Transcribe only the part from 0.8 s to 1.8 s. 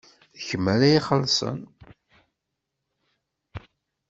ixellṣen?